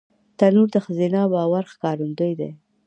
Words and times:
تنور 0.37 0.67
د 0.73 0.77
ښځینه 0.85 1.21
باور 1.33 1.63
ښکارندوی 1.73 2.33
دی 2.39 2.49